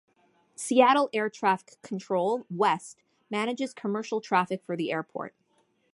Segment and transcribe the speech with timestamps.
[0.55, 5.35] Seattle air traffic control, west, manages commercial traffic for the airport.